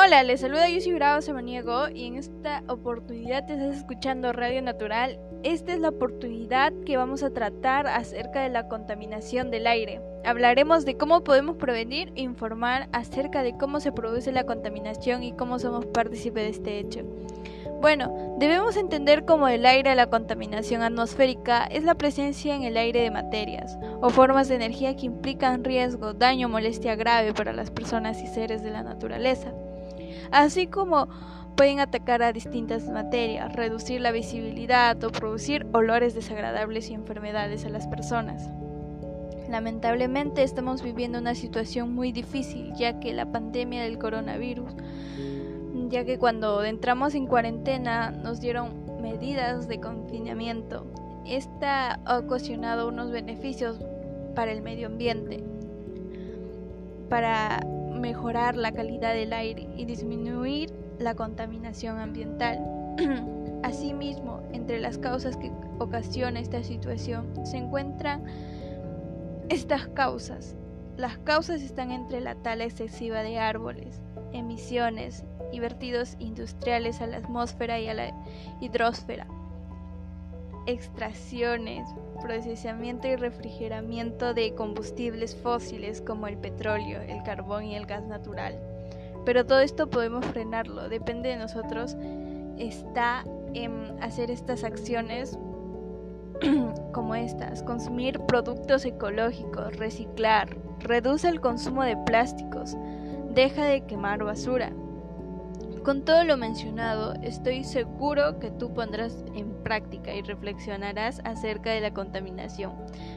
Hola, 0.00 0.22
les 0.22 0.42
saluda 0.42 0.68
Yusi 0.68 0.92
Bravo 0.92 1.20
Samaniego 1.20 1.88
y 1.92 2.04
en 2.04 2.14
esta 2.14 2.62
oportunidad 2.68 3.46
te 3.46 3.54
estás 3.54 3.78
escuchando 3.78 4.32
Radio 4.32 4.62
Natural. 4.62 5.18
Esta 5.42 5.72
es 5.72 5.80
la 5.80 5.88
oportunidad 5.88 6.72
que 6.86 6.96
vamos 6.96 7.24
a 7.24 7.30
tratar 7.30 7.88
acerca 7.88 8.42
de 8.42 8.48
la 8.48 8.68
contaminación 8.68 9.50
del 9.50 9.66
aire. 9.66 10.00
Hablaremos 10.24 10.84
de 10.84 10.96
cómo 10.96 11.24
podemos 11.24 11.56
prevenir 11.56 12.12
e 12.14 12.22
informar 12.22 12.88
acerca 12.92 13.42
de 13.42 13.56
cómo 13.56 13.80
se 13.80 13.90
produce 13.90 14.30
la 14.30 14.44
contaminación 14.46 15.24
y 15.24 15.32
cómo 15.32 15.58
somos 15.58 15.84
partícipes 15.86 16.44
de 16.44 16.50
este 16.50 16.78
hecho. 16.78 17.00
Bueno, 17.80 18.36
debemos 18.38 18.76
entender 18.76 19.24
cómo 19.24 19.48
el 19.48 19.66
aire, 19.66 19.96
la 19.96 20.10
contaminación 20.10 20.82
atmosférica, 20.82 21.64
es 21.64 21.82
la 21.82 21.96
presencia 21.96 22.54
en 22.54 22.62
el 22.62 22.76
aire 22.76 23.02
de 23.02 23.10
materias 23.10 23.76
o 24.00 24.10
formas 24.10 24.48
de 24.48 24.54
energía 24.54 24.94
que 24.94 25.06
implican 25.06 25.64
riesgo, 25.64 26.12
daño 26.12 26.46
o 26.46 26.50
molestia 26.50 26.94
grave 26.94 27.34
para 27.34 27.52
las 27.52 27.72
personas 27.72 28.22
y 28.22 28.28
seres 28.28 28.62
de 28.62 28.70
la 28.70 28.84
naturaleza, 28.84 29.52
así 30.30 30.66
como 30.66 31.08
pueden 31.56 31.80
atacar 31.80 32.22
a 32.22 32.32
distintas 32.32 32.88
materias, 32.88 33.52
reducir 33.54 34.00
la 34.00 34.12
visibilidad 34.12 35.02
o 35.02 35.10
producir 35.10 35.66
olores 35.72 36.14
desagradables 36.14 36.90
y 36.90 36.94
enfermedades 36.94 37.64
a 37.64 37.68
las 37.68 37.86
personas. 37.88 38.48
Lamentablemente 39.50 40.42
estamos 40.42 40.82
viviendo 40.82 41.18
una 41.18 41.34
situación 41.34 41.94
muy 41.94 42.12
difícil 42.12 42.72
ya 42.74 43.00
que 43.00 43.12
la 43.12 43.26
pandemia 43.26 43.82
del 43.82 43.98
coronavirus 43.98 44.74
ya 45.88 46.04
que 46.04 46.18
cuando 46.18 46.62
entramos 46.64 47.14
en 47.14 47.26
cuarentena 47.26 48.10
nos 48.10 48.40
dieron 48.40 49.00
medidas 49.00 49.68
de 49.68 49.80
confinamiento. 49.80 50.86
Esta 51.26 51.94
ha 52.04 52.18
ocasionado 52.18 52.88
unos 52.88 53.10
beneficios 53.10 53.80
para 54.34 54.52
el 54.52 54.62
medio 54.62 54.86
ambiente, 54.86 55.42
para 57.08 57.60
mejorar 57.98 58.56
la 58.56 58.72
calidad 58.72 59.14
del 59.14 59.32
aire 59.32 59.68
y 59.76 59.84
disminuir 59.84 60.72
la 60.98 61.14
contaminación 61.14 61.98
ambiental. 61.98 62.60
Asimismo, 63.62 64.42
entre 64.52 64.80
las 64.80 64.98
causas 64.98 65.36
que 65.36 65.52
ocasiona 65.78 66.40
esta 66.40 66.62
situación 66.62 67.32
se 67.44 67.56
encuentran 67.56 68.24
estas 69.48 69.88
causas. 69.88 70.56
Las 70.96 71.18
causas 71.18 71.62
están 71.62 71.92
entre 71.92 72.20
la 72.20 72.34
tala 72.34 72.64
excesiva 72.64 73.22
de 73.22 73.38
árboles, 73.38 74.00
emisiones 74.32 75.24
y 75.52 75.60
vertidos 75.60 76.16
industriales 76.18 77.00
a 77.00 77.06
la 77.06 77.18
atmósfera 77.18 77.78
y 77.80 77.88
a 77.88 77.94
la 77.94 78.12
hidrosfera, 78.60 79.26
extracciones, 80.68 81.88
procesamiento 82.20 83.08
y 83.08 83.16
refrigeramiento 83.16 84.34
de 84.34 84.54
combustibles 84.54 85.34
fósiles 85.34 86.02
como 86.02 86.26
el 86.26 86.36
petróleo, 86.36 87.00
el 87.00 87.22
carbón 87.22 87.64
y 87.64 87.74
el 87.74 87.86
gas 87.86 88.04
natural. 88.04 88.54
Pero 89.24 89.46
todo 89.46 89.60
esto 89.60 89.88
podemos 89.88 90.26
frenarlo, 90.26 90.90
depende 90.90 91.30
de 91.30 91.36
nosotros, 91.36 91.96
está 92.58 93.24
en 93.54 93.96
hacer 94.02 94.30
estas 94.30 94.62
acciones 94.62 95.38
como 96.92 97.14
estas, 97.14 97.62
consumir 97.62 98.20
productos 98.20 98.84
ecológicos, 98.84 99.74
reciclar, 99.76 100.54
reduce 100.80 101.30
el 101.30 101.40
consumo 101.40 101.82
de 101.82 101.96
plásticos, 101.96 102.76
deja 103.30 103.64
de 103.64 103.86
quemar 103.86 104.22
basura. 104.22 104.70
Con 105.88 106.02
todo 106.02 106.22
lo 106.22 106.36
mencionado, 106.36 107.14
estoy 107.22 107.64
seguro 107.64 108.38
que 108.38 108.50
tú 108.50 108.74
pondrás 108.74 109.24
en 109.34 109.54
práctica 109.62 110.14
y 110.14 110.20
reflexionarás 110.20 111.22
acerca 111.24 111.70
de 111.70 111.80
la 111.80 111.94
contaminación. 111.94 112.74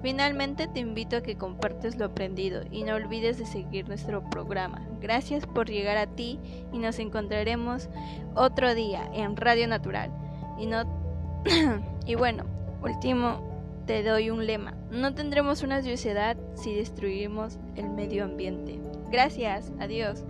Finalmente 0.00 0.68
te 0.68 0.78
invito 0.78 1.16
a 1.16 1.22
que 1.22 1.36
compartes 1.36 1.96
lo 1.96 2.04
aprendido 2.04 2.62
y 2.70 2.84
no 2.84 2.94
olvides 2.94 3.38
de 3.38 3.46
seguir 3.46 3.88
nuestro 3.88 4.22
programa. 4.30 4.86
Gracias 5.00 5.44
por 5.44 5.68
llegar 5.68 5.96
a 5.96 6.06
ti 6.06 6.38
y 6.72 6.78
nos 6.78 7.00
encontraremos 7.00 7.88
otro 8.36 8.76
día 8.76 9.10
en 9.12 9.36
Radio 9.36 9.66
Natural. 9.66 10.12
Y 10.56 10.66
no 10.66 10.84
y 12.06 12.14
bueno, 12.14 12.44
último 12.80 13.42
te 13.86 14.04
doy 14.04 14.30
un 14.30 14.46
lema. 14.46 14.76
No 14.92 15.16
tendremos 15.16 15.64
una 15.64 15.82
sociedad 15.82 16.36
si 16.54 16.72
destruimos 16.72 17.58
el 17.74 17.90
medio 17.90 18.22
ambiente. 18.22 18.78
Gracias, 19.10 19.72
adiós. 19.80 20.22